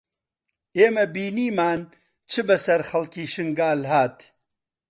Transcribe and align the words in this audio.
ئێمە 0.77 1.05
بینیمان 1.13 1.81
چ 2.29 2.33
بەسەر 2.47 2.81
خەڵکی 2.89 3.25
شنگال 3.33 3.81
هات 3.91 4.17